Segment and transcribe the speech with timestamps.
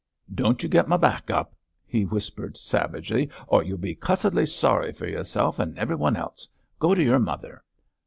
[0.33, 1.53] 'Don't you git m' back up,'
[1.85, 6.47] he whispered savagely, 'or you'll be cussedly sorry for yerself an' everyone else.
[6.79, 7.63] Go to yer mother.'